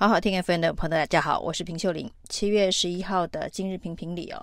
[0.00, 2.08] 好好听 FM 的朋友，大家好，我是平秀玲。
[2.28, 4.40] 七月十一号的今日评评里哦，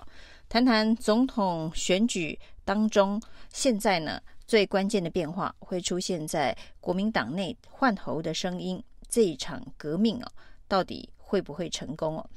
[0.50, 3.18] 谈谈总统选举当中，
[3.54, 10.28] 现在呢最关键的变化会出现在国民党内换候的声音，这一场革命哦，
[10.68, 12.30] 到底会不会成功哦？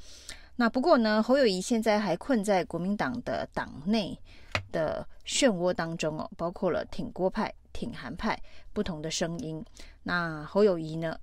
[0.56, 4.18] 那不过呢，侯友宜现在还困在国民党的党内
[4.72, 8.40] 的漩涡当中哦，包括了挺郭派、挺韩派
[8.72, 9.62] 不同的声音。
[10.04, 11.18] 那侯友宜呢，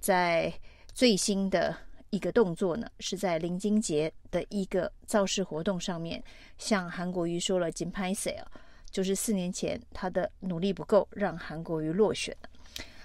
[0.00, 0.50] 在
[0.94, 1.76] 最新的
[2.10, 6.22] 一个动作呢，是在林金杰的一个造势活动上面，
[6.58, 8.46] 向韩国瑜说了“金拍谢”啊，
[8.90, 12.36] 就是四年前他的努力不够，让韩国瑜落选。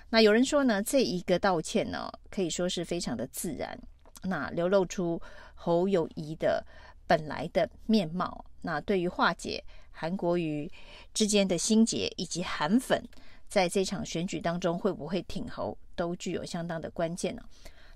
[0.09, 3.79] 那有人说呢，这一个道歉呢，可以说是非常的自然，
[4.23, 5.21] 那流露出
[5.55, 6.65] 侯友谊的
[7.07, 8.45] 本来的面貌。
[8.61, 10.69] 那对于化解韩国瑜
[11.13, 13.01] 之间的心结，以及韩粉
[13.47, 17.41] 在这场选举当中会不会挺侯，都具有相当的关键呢。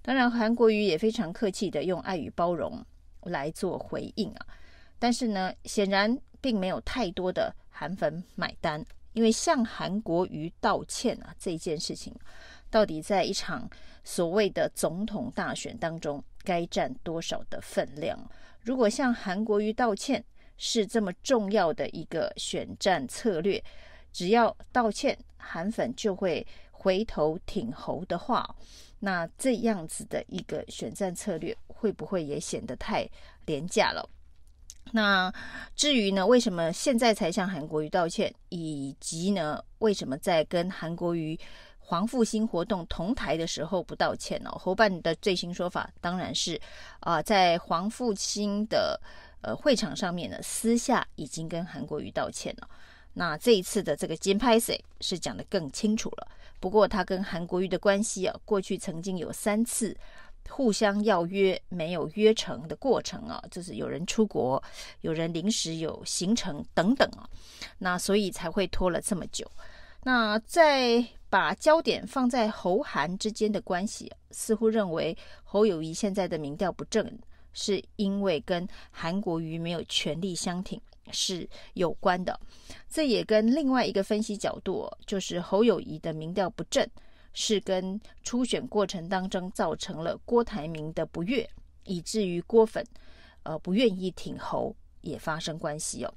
[0.03, 2.83] 当然，韩国瑜也非常客气的用爱与包容
[3.23, 4.45] 来做回应啊，
[4.97, 12.15] 但是呢，显然并没有太多的韩粉买单，因为向韩国瑜道歉啊这件事情，
[12.71, 13.69] 到底在一场
[14.03, 18.19] 所谓的总统大选当中该占多少的分量？
[18.61, 20.23] 如果向韩国瑜道歉
[20.57, 23.63] 是这么重要的一个选战策略，
[24.11, 28.55] 只要道歉，韩粉就会回头挺侯的话。
[29.03, 33.05] 那这样子的一个选战策略会不会也显得太
[33.45, 34.07] 廉价了？
[34.93, 35.33] 那
[35.75, 41.39] 至于呢，为什么现在才向韩国瑜道歉，以及呢，为什么在跟韩国瑜
[41.79, 44.51] 黄复兴活动同台的时候不道歉呢？
[44.51, 46.59] 侯办的最新说法当然是
[46.99, 48.99] 啊、在黄复兴的
[49.41, 52.69] 呃会场上面呢，私下已经跟韩国瑜道歉了。
[53.13, 56.27] 那这一次的这个金拍谢是讲得更清楚了。
[56.59, 59.95] 不过他跟韩国瑜的关系啊，过去曾经有三次
[60.49, 64.61] 互相要约没有约成的过程啊，就是有人出国，
[65.01, 67.27] 有人临时有行程等等啊，
[67.79, 69.49] 那所以才会拖了这么久。
[70.03, 77.19] 那在把焦点放在侯韩之间的关系，似乎认为侯友谊现在的民调不正，
[77.53, 80.79] 是因为跟韩国瑜没有全力相挺。
[81.11, 82.39] 是有关的，
[82.89, 86.89] 这也跟另外一个分析角度，就是侯友谊的民调不振，
[87.33, 91.49] 是跟初选过程当中造成了郭台铭的不悦，
[91.85, 92.85] 以至于郭粉
[93.43, 96.13] 呃不愿意挺侯，也发生关系哦。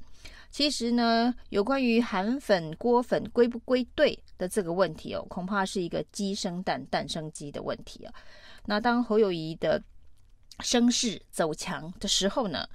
[0.51, 8.15] 其实呢，有关于韩粉郭粉归不归队的这个问题哦，恐怕是一个鸡生蛋，蛋生鸡的问题啊。
[8.65, 9.83] 那当侯友谊的
[10.61, 12.69] 声势走强的时候呢，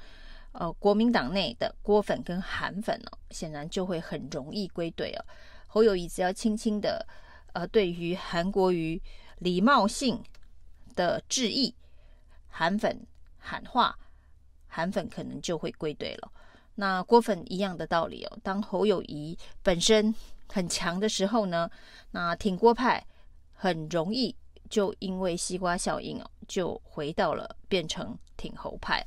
[0.51, 5.25] 呃，国民党内的郭粉跟韩粉哦，显然就会很容易归队哦。
[5.67, 7.05] 侯友宜只要轻轻的，
[7.53, 9.01] 呃，对于韩国瑜
[9.37, 10.21] 礼貌性
[10.95, 11.75] 的致意，
[12.47, 13.05] 韩粉
[13.37, 13.97] 喊话，
[14.67, 16.31] 韩粉可能就会归队了。
[16.75, 18.39] 那郭粉一样的道理哦。
[18.41, 20.13] 当侯友宜本身
[20.47, 21.69] 很强的时候呢，
[22.11, 23.05] 那挺郭派
[23.53, 24.35] 很容易
[24.69, 29.05] 就因为西瓜效应哦，就回到了变成挺侯派。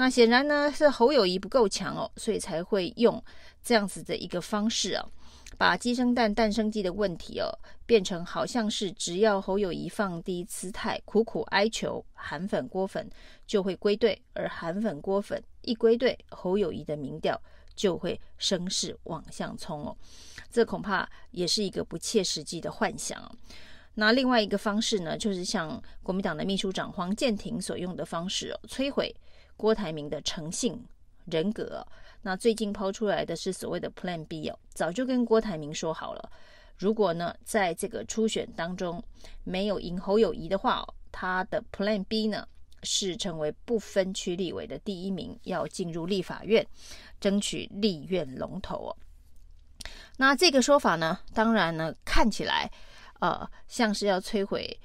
[0.00, 3.22] 那显然呢，是侯友谊不够强哦，所以才会用
[3.62, 5.06] 这样子的一个方式啊，
[5.58, 7.52] 把鸡生蛋，蛋生鸡的问题哦，
[7.84, 13.10] 变成好像是只要侯友谊放低姿态，苦苦哀求韩粉郭粉
[13.46, 17.38] 就会归队，而韩粉郭粉一归队，侯友谊的民调
[17.74, 19.94] 就会声势往上冲哦，
[20.50, 23.30] 这恐怕也是一个不切实际的幻想。
[23.96, 29.14] 那另外一个方式呢，就是像国民党的秘书长黄健庭所用的方式哦，摧毁。
[29.60, 30.82] 郭台铭的诚信
[31.26, 31.86] 人格，
[32.22, 36.32] 那最近抛出来的是所谓的 Plan B 哦，早就跟郭台铭说好了，
[36.78, 39.04] 如果呢在这个初选当中
[39.44, 40.82] 没有赢侯友宜的话，
[41.12, 42.48] 他的 Plan B 呢
[42.84, 46.66] 是成为不分区立委的第一名，要进入立法院
[47.20, 48.96] 争取立院龙头哦。
[50.16, 52.70] 那这个说法呢，当然呢看起来
[53.18, 54.80] 呃像是要摧毁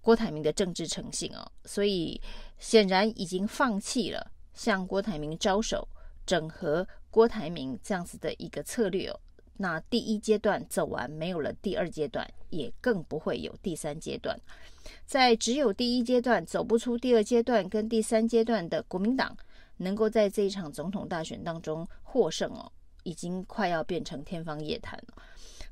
[0.00, 2.18] 郭台铭的政治诚信哦，所以。
[2.58, 5.86] 显然已经放弃了向郭台铭招手、
[6.24, 9.20] 整合郭台铭这样子的一个策略哦。
[9.58, 14.38] 那第一阶段走完，没有了第二阶段，也更不会有第三阶段。
[15.06, 19.34] 在只有第一阶段走不出第二阶段跟第三阶段的国民党，
[19.78, 22.70] 能够在这一场总统大选当中获胜哦，
[23.02, 25.22] 已经快要变成天方夜谭了。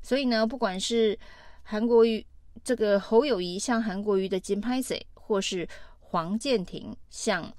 [0.01, 1.17] 所以呢，不管是
[1.61, 2.25] 韩国瑜
[2.63, 5.67] 这个侯友宜向韩国瑜的金拍谢，或是
[6.15, 7.53] 黄健庭向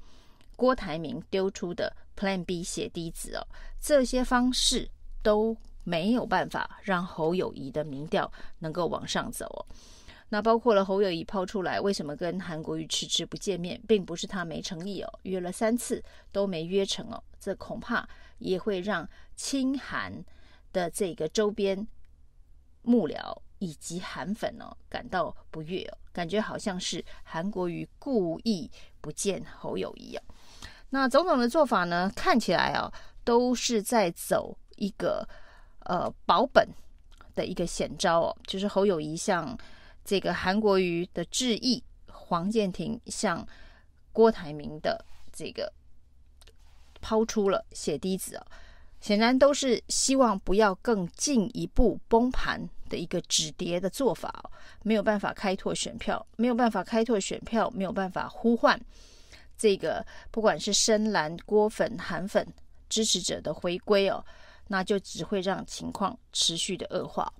[0.57, 3.47] 郭台铭丢出的 Plan B 血滴子哦，
[3.79, 4.89] 这些方式
[5.23, 5.55] 都
[5.85, 9.61] 没有办法让侯友宜的民调能够往上走哦。
[10.31, 18.09] 那包括了侯友宜抛出来，为什么跟韩国瑜迟迟不见面，并不是他没诚意哦，约了三次都没约成哦，这恐怕
[18.39, 20.25] 也会让亲韩
[20.73, 21.87] 的这个周边
[22.81, 28.71] 幕僚以及韩粉哦感到不悦哦，感觉好像是韩国瑜故意
[29.01, 30.23] 不见侯友宜哦。
[30.91, 32.93] 那种种的做法呢，看起来哦
[33.25, 35.29] 都是在走一个
[35.81, 36.69] 呃保本
[37.35, 39.57] 的一个险招哦，就是侯友谊向。
[40.09, 43.45] 这个韩国瑜的致意，黄健庭向
[44.13, 45.73] 郭台铭的这个
[47.01, 48.47] 抛出了血滴子哦，
[49.01, 54.51] 显然都是希望不要更进一步崩盘的一个止跌的做法，
[54.83, 58.81] 没有办法开拓选票，没有办法开拓选票，没有办法呼唤
[59.59, 62.47] 这个不管是深蓝、郭粉、韩粉
[62.89, 64.25] 支持者的回归哦，
[64.69, 67.33] 那就只会让情况持续的恶化。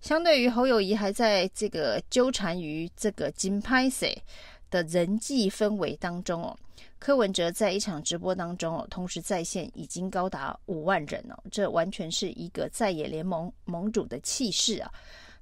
[0.00, 4.16] 相对于侯友谊还在这个纠缠于这个金拍谢
[4.70, 6.56] 的人际氛围当中哦，
[6.98, 14.92] 柯文哲在一场直播当中哦，同时在线已经高达五万人哦，这完全是一个在野联盟盟主的气势啊。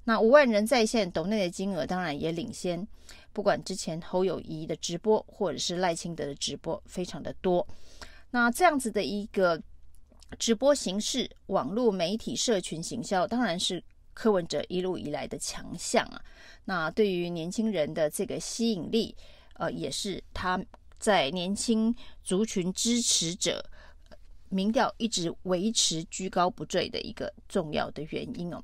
[0.03, 2.87] 那五万人在线抖内的金额当然也领先，
[3.33, 7.67] 不管之前侯友谊的直播或者是赖清德的直播，非常的多。
[8.29, 9.61] 那这样子的一个
[10.39, 13.83] 直播形式，网络媒体社群行销，当然是。
[14.19, 16.19] 柯文哲一路以来的强项啊，
[16.65, 19.15] 那对于年轻人的这个吸引力，
[19.59, 20.59] 呃，也是他
[20.99, 23.63] 在年轻族群支持者
[24.49, 28.63] 民调一直维持居高不坠的一个重要的原因哦。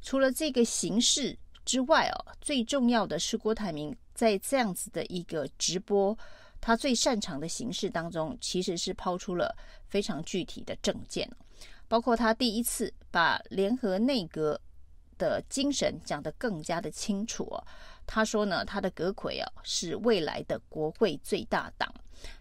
[0.00, 6.16] 除了这个形式之外哦，最重要的是郭台铭在这样子的一个直播，
[6.60, 9.56] 他最擅长的形式当中，其实是抛出了
[9.88, 11.30] 非常具体的政见，
[11.88, 14.60] 包括他第一次把联合内阁。
[15.22, 17.64] 的精神讲得更加的清楚哦。
[18.04, 21.88] 他说呢，他的阁揆啊是未来的国会最大党，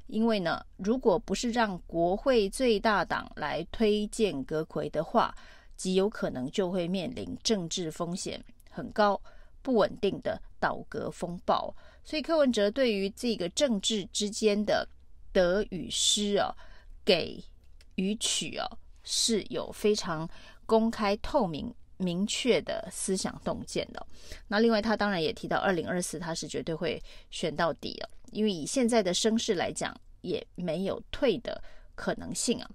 [0.07, 5.35] 因为呢，如果不是让国会最大党来推荐阁魁的话，
[5.77, 9.21] 极有可能就会面临政治风险很高、
[9.61, 11.71] 不稳定的倒阁风暴。
[12.03, 14.87] 所以柯文哲对于这个政治之间的
[15.31, 16.51] 得与失啊，
[17.05, 17.43] 给
[17.93, 18.67] 与取啊，
[19.03, 20.27] 是有非常
[20.65, 21.71] 公开透明。
[22.01, 24.05] 明确的思想洞见的。
[24.47, 31.61] 那另外，他当然也提到，二零二四他是绝对会选到底了，因为以现在的声势来讲，也没有退的
[31.95, 32.69] 可能性啊。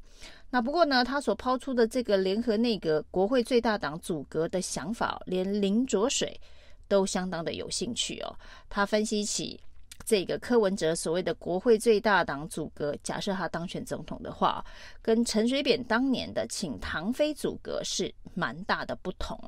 [0.50, 6.40] 那不过呢，他所抛出的这个联合内阁、国会最大党组阁的想法，连林卓水
[6.88, 8.34] 都相当的有兴趣哦。
[8.68, 9.60] 他分析起。
[10.04, 14.64] 这个柯文哲所谓的国会最大党组阁，假设他当选总统的话，
[15.02, 19.38] 跟陈水扁当年的请唐飞组阁是蛮大的不同。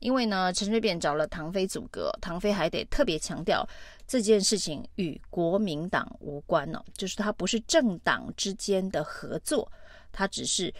[0.00, 3.68] 因为呢，陈水扁找了唐飞组阁，唐飞还得特别强调
[4.06, 9.70] 这件事情与国民党无关哦，就是他不是政党之间的合作，
[10.10, 10.74] 他只是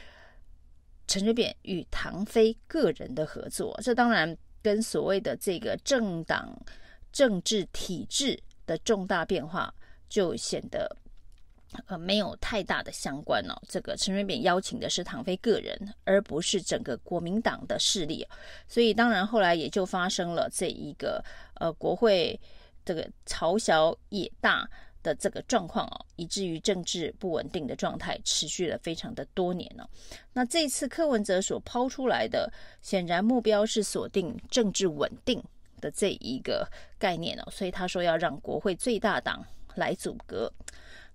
[1.06, 3.78] 陈水扁与唐飞个人的合作。
[3.82, 6.60] 这当然跟所谓的这个政党
[7.12, 8.36] 政治体制。
[8.72, 9.72] 的重大变化
[10.08, 10.96] 就显得
[11.86, 13.54] 呃没有太大的相关哦。
[13.68, 18.26] 这个陈水扁邀请的是唐飞个人，而不是整个国民党的势力，
[18.66, 21.22] 所以当然后来也就发生了这一个
[21.60, 22.40] 呃国会
[22.82, 24.68] 这个朝小野大
[25.02, 29.84] 的这个状况哦，以至于政治不稳定的状态持续了非常的多年哦。
[30.32, 35.42] 那这次柯文哲所抛出来的，显然目标是锁定政治稳定。
[35.82, 36.66] 的这一个
[36.98, 40.50] 概念哦，所以他说要让国会最大党来组阁。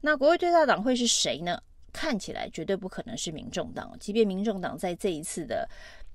[0.02, 1.60] 那国会最大党会是谁呢？
[1.92, 5.68] 看起来绝对不可能是民众党，即便民众党在这一次的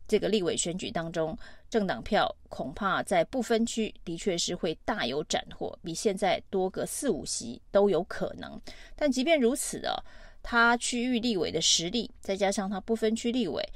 [0.06, 1.36] 这个立委选举当中，
[1.68, 8.60] 政党票恐怕在不分区的确是会大有斩获，比现在多个四五席都有可能。
[8.94, 9.96] 但即便如此啊，
[10.40, 13.68] 他区域立委的实力，再加上他不分区立委。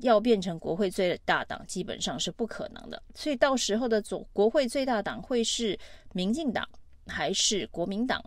[0.00, 3.02] 要变成国会最大党，基本上是不可能的。
[3.14, 5.78] 所以到时候的总国会最大党会是
[6.12, 6.68] 民进党
[7.06, 8.22] 还是国民党？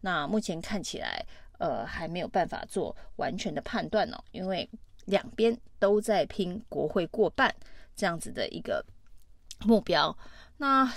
[0.00, 1.24] 那目前看起来，
[1.58, 4.68] 呃，还没有办法做完全的判断呢，因为
[5.06, 7.54] 两边都在拼国会过半
[7.96, 8.84] 这样子的一个
[9.60, 10.16] 目标，
[10.58, 10.92] 那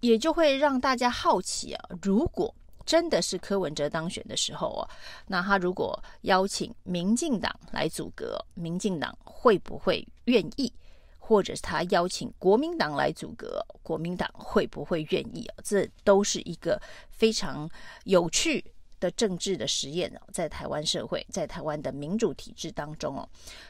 [0.00, 2.54] 也就会让大家好奇啊，如果。
[2.86, 4.88] 真的是柯文哲当选的时候哦，
[5.26, 10.72] 那他如果邀请民进党来组阁，民进党会不会愿意？
[11.18, 15.44] 或者是他邀请国民党来组阁，国民党会不会愿意？
[15.64, 17.68] 这都是一个非常
[18.04, 18.64] 有趣
[19.00, 23.28] 的政治的实验哦，在台湾社会，在台湾的民主体制当中哦，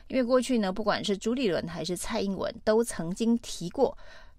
[0.09, 3.97] 因为过去呢，不管是朱立伦还是蔡英文，都曾经提过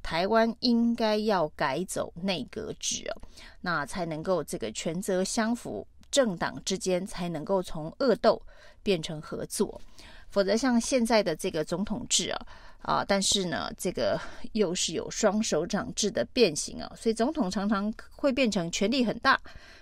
[0.08, 3.22] 台湾应该要改走内阁制哦，
[3.60, 8.42] 那才能够这个权责相符，政党之间才能够从恶斗
[8.82, 9.82] 变成合作。
[10.30, 12.48] 否则，像现在的这个总统制啊，
[12.84, 14.18] 啊，但是呢，这个
[14.54, 19.38] 又是有双手掌制的变形啊，所以总统常常会变成权力很大，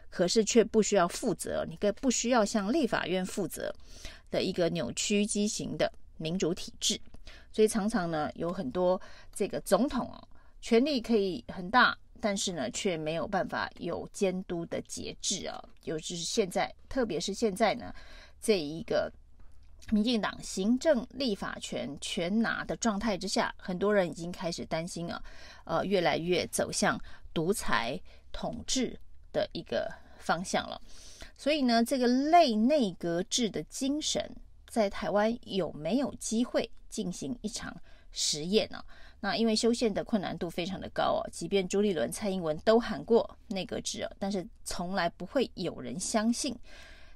[0.10, 3.72] 可是却不需要负责，你更不需要向立法院负责
[4.32, 7.00] 的一个扭曲畸形的民主体制。
[7.55, 9.01] 所以常常呢，有很多
[9.33, 10.21] 这个总统啊，
[10.59, 17.95] 权力可以很大，但是呢，却没有办法有监督的节制啊，尤其是现在，特别是现在呢，
[18.41, 19.09] 这一个。
[19.91, 25.21] 民进党行政立法权全拿的状态之下，很多人已经开始担心啊，
[25.63, 27.00] 呃，越来越走向
[27.35, 28.00] 独裁
[28.31, 29.00] 统治
[29.31, 30.81] 的一个方向了。
[31.38, 34.27] 所以呢，这个类内阁制的精神，
[34.75, 37.75] 在台湾有没有机会进行一场
[38.12, 38.84] 实验呢？
[39.22, 46.55] 那因为修宪的困难度非常的高哦，即便朱立伦、蔡英文都喊过内阁制哦，但是从来不会有人相信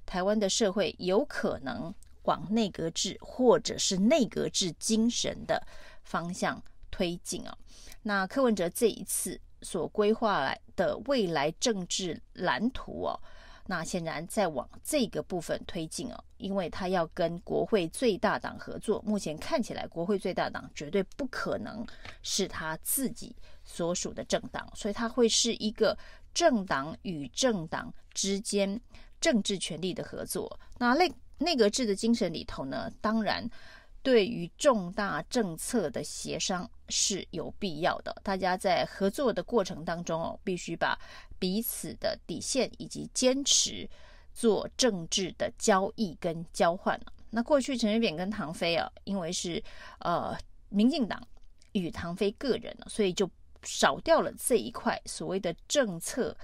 [0.06, 1.94] 台湾的社会有可能。
[2.24, 5.66] 往内阁制或者是内阁制精神的
[6.04, 6.62] 方向
[6.92, 7.58] 推进啊，
[8.04, 13.20] 那柯文哲这一次所规划来的未来政治蓝图哦，
[13.72, 21.86] 那显然在往这个部分推进哦，因为他要跟国会最大党合作，目前看起来国会最大党绝对不可能
[22.24, 25.96] 是他自己所属的政党，所以他会是一个
[26.34, 28.82] 政党与政党之间
[29.22, 31.14] 政治权力的合作，那内。
[31.42, 33.50] 内阁制的精神里头呢，当然
[34.01, 38.15] 对于重大政策的协商是有必要的。
[38.24, 40.98] 大家在合作的过程当中哦，必须把
[41.38, 43.89] 彼此的底线以及坚持
[44.34, 47.00] 做政治的交易跟交换。
[47.29, 49.63] 那过去陈水扁跟唐飞啊，因为是
[50.00, 50.38] 呃
[50.70, 51.22] 民进党
[51.74, 53.29] 与唐飞个人，所以就
[53.63, 56.36] 少掉了这一块所谓的政策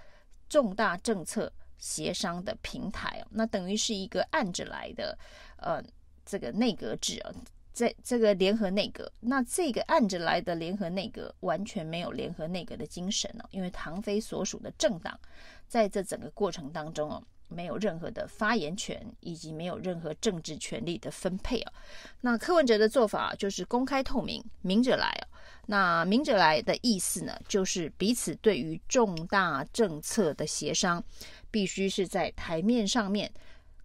[0.47, 1.51] 重大政策。
[1.77, 5.15] 协商的平台哦，那等于是一个按着来的，
[5.57, 5.83] 呃，
[6.25, 7.31] 这个内阁制啊，
[7.71, 15.19] 在这个联合内阁，那这个按着来的联合内阁完全没有联合内阁的精神哦，因为唐飞所属的政党
[15.67, 21.73] 在这整个过程当中哦，没有任何的发言权，以及没有任何政治权力的分配哦。
[22.21, 25.27] 那柯文哲的做法就是公开透明，明着来哦。
[25.67, 31.03] 那明着来的意思呢，就是彼此对于重大政策的协商。
[31.51, 33.31] 必须是在台面上面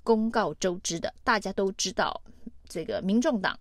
[0.02, 2.21] 公告周知的，大家都知道
[2.69, 3.59] 这个民众党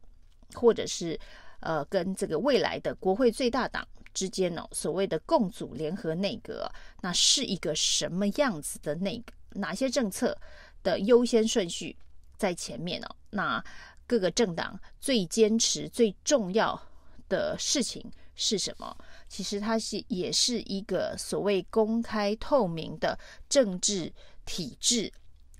[0.53, 1.19] 或者是
[1.59, 9.33] 呃跟这个未来的国会最大党之间呢，所谓的共组联合内阁，那是一个什么样子的内阁？
[9.59, 10.37] 哪些政策
[10.83, 11.97] 的优先顺序
[12.37, 13.07] 在前面呢？
[13.31, 13.63] 那
[14.05, 16.79] 各个政党最坚持最重要
[17.27, 18.03] 的事情
[18.35, 18.95] 是什么？
[19.27, 23.17] 其实它是也是一个所谓公开透明的
[23.47, 24.11] 政治
[24.45, 25.11] 体制，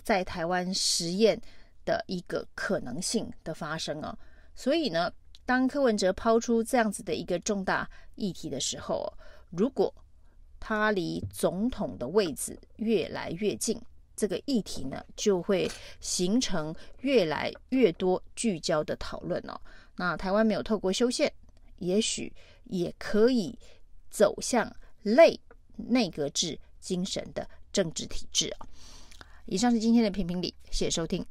[0.04, 1.40] 在台湾实验
[1.86, 4.18] 的一个可能性的发生啊。
[4.56, 5.12] 所以呢，
[5.46, 9.12] 当柯文哲抛出这样子的一个重大议题的时候，
[9.50, 9.94] 如果
[10.60, 13.82] 他离总统的位置越来越近，
[14.16, 19.60] 这个议题呢就会形成越来越多聚焦的讨论哦。
[19.96, 21.32] 那台湾没有透过修宪。
[21.78, 22.34] 也许
[22.66, 23.58] 也可以
[24.10, 24.70] 走向
[25.04, 25.40] 类
[25.78, 28.68] 内阁制精神的政治体制啊！
[29.50, 31.26] 以上是今天的评评理，谢谢收听。